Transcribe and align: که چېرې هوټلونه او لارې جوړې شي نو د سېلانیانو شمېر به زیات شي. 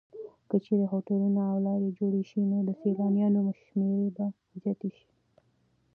که 0.49 0.57
چېرې 0.65 0.85
هوټلونه 0.91 1.41
او 1.51 1.57
لارې 1.67 1.89
جوړې 1.99 2.23
شي 2.29 2.41
نو 2.51 2.57
د 2.67 2.69
سېلانیانو 2.81 3.41
شمېر 3.63 3.99
به 4.15 4.25
زیات 4.61 4.81
شي. 4.95 5.07